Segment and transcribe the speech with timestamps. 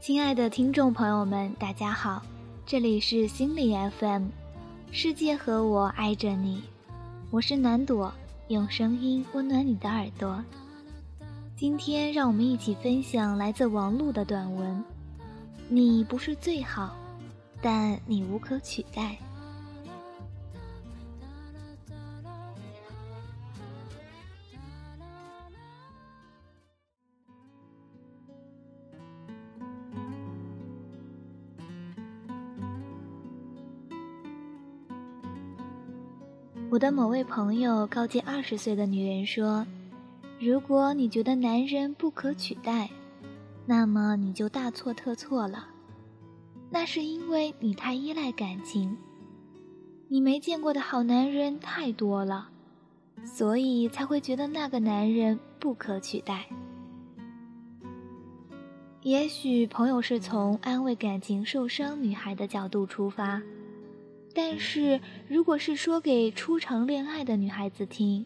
[0.00, 2.22] 亲爱的听众朋友们，大家好，
[2.64, 4.28] 这里是心理 FM，
[4.90, 6.62] 世界和我爱着你，
[7.30, 8.10] 我是南朵，
[8.48, 10.42] 用声音温暖你的耳朵。
[11.54, 14.82] 今天让我们一起分享来自王璐的短文：
[15.68, 16.96] 你不是最好，
[17.60, 19.18] 但你无可取代。
[36.70, 39.66] 我的某位朋友告诫二十岁的女人说
[40.38, 42.88] ：“如果你觉得男人不可取代，
[43.66, 45.66] 那么你就大错特错了。
[46.70, 48.96] 那是因为你太依赖感情，
[50.06, 52.48] 你没见过的好男人太多了，
[53.24, 56.46] 所以才会觉得那个男人不可取代。
[59.02, 63.42] 也许朋友是从安慰感情受伤女孩的角度出发。”
[64.32, 68.24] 但是，如果是说给初尝恋爱的女孩子听，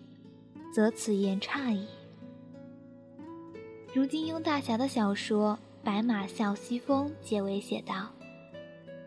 [0.73, 1.87] 则此言差矣。
[3.95, 8.11] 如金庸大侠的小说《白马啸西风》结尾写道：“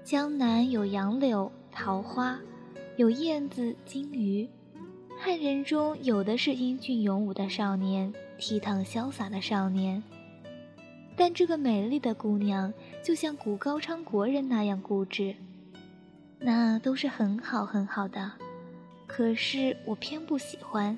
[0.04, 2.40] 江南有杨柳桃花，
[2.96, 4.48] 有燕子金鱼，
[5.20, 10.02] 汉人中有的是英俊勇武的少年，倜傥潇洒的少年。
[11.16, 15.36] 但这个美丽的姑娘，就像古高昌国人那样固执。”
[16.40, 18.32] 那都是很好很好的，
[19.06, 20.98] 可是我偏不喜欢。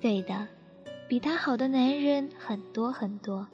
[0.00, 0.46] 对的，
[1.08, 3.48] 比他好的男人很多很多，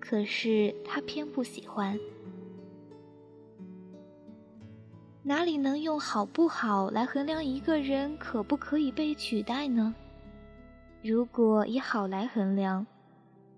[0.00, 1.98] 可是他偏不喜欢。
[5.22, 9.94] 哪里能用好不好来衡量一个人可不可以被取代呢？
[11.02, 12.86] 如果以好来衡量，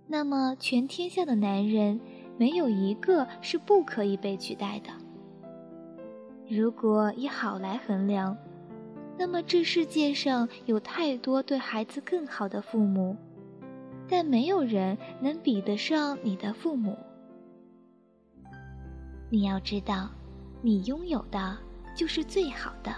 [0.07, 1.99] 那么全天下的男人。
[2.41, 4.89] 没有一个是不可以被取代的。
[6.49, 8.35] 如果以好来衡量，
[9.19, 13.15] 那么这世界上有太多对孩子更好的父母，
[14.09, 16.97] 但没有人能比得上你的父母。
[19.29, 20.09] 你要知道，
[20.63, 21.59] 你拥有的
[21.95, 22.91] 就是最好的，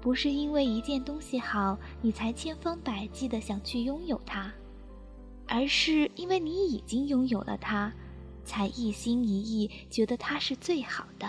[0.00, 4.50] 不是因为一件东西好，你才千方百计的想去拥有它。
[5.50, 7.92] 而是因为你已经拥有了它，
[8.44, 11.28] 才一心一意觉得它是最好的。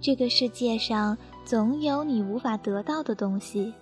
[0.00, 1.16] 这个世界上
[1.46, 3.72] 总有你无法得到的东西，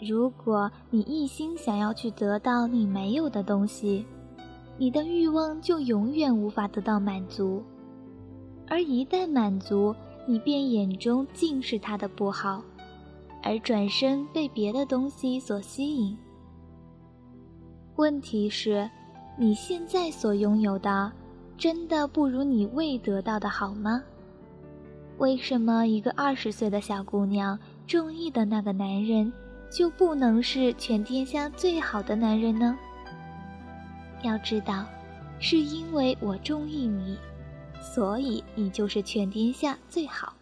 [0.00, 4.06] 如果你一心想要去得到你没有的东西，
[4.78, 7.64] 你的欲望就永远无法得到满足，
[8.68, 9.92] 而一旦满足，
[10.24, 12.62] 你便眼中尽是它的不好。
[13.48, 16.14] 而转身被别的东西所吸引。
[17.96, 18.88] 问题是，
[19.38, 21.10] 你现在所拥有的，
[21.56, 24.02] 真的不如你未得到的好吗？
[25.16, 29.32] 为什么一个二十岁的小姑娘中意的那个男人，
[29.70, 32.78] 就不能是全天下最好的男人呢？
[34.20, 34.84] 要知道，
[35.40, 37.16] 是因为我中意你，
[37.80, 40.34] 所以你就是全天下最好。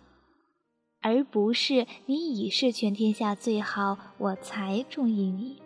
[1.06, 5.62] 而不是你已是全天下最好，我才中意你。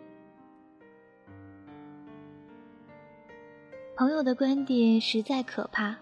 [3.97, 5.97] 朋友的观点实在可怕，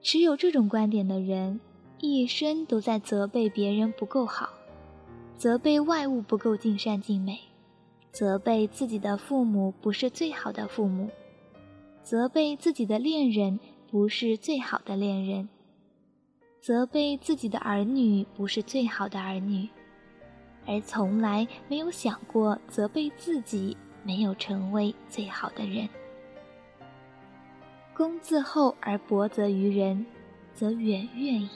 [0.00, 1.58] 持有这种观点的人，
[1.98, 4.50] 一生都在责备别人不够好，
[5.36, 7.40] 责备外物不够尽善尽美，
[8.12, 11.10] 责备自己的父母不是最好的父母，
[12.04, 13.58] 责备自己的恋人
[13.90, 15.48] 不是最好的恋人。
[16.62, 19.68] 责备自己的儿女不是最好的儿女，
[20.64, 25.88] 而从来没有想过责备自己没有成为最好的人。
[27.92, 30.06] 公自厚而薄责于人，
[30.54, 31.50] 则远怨矣。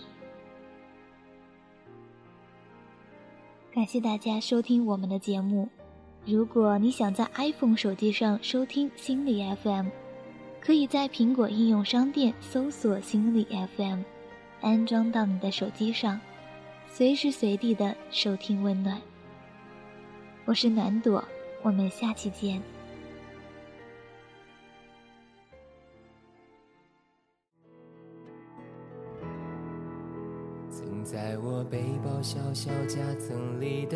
[3.72, 5.69] 感谢大家收听我们的节目。
[6.25, 9.86] 如果你想在 iPhone 手机上收听心理 FM，
[10.60, 13.46] 可以在苹果应用商店搜索心理
[13.76, 14.02] FM。
[14.61, 16.19] 安装到你的手机上，
[16.88, 19.00] 随时随地的收听温暖。
[20.44, 21.23] 我是暖朵，
[21.62, 22.61] 我们下期见。
[30.70, 33.95] 曾在我背包小小夹层里的，